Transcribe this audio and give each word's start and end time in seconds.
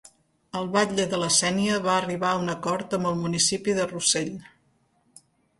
El 0.59 0.69
batlle 0.75 1.05
de 1.11 1.19
la 1.23 1.27
Sénia 1.35 1.75
va 1.87 1.93
arribar 1.97 2.31
a 2.37 2.41
un 2.45 2.49
acord 2.55 2.97
amb 2.99 3.11
el 3.13 3.21
municipi 3.27 3.79
de 3.81 3.89
Rossell. 3.93 4.35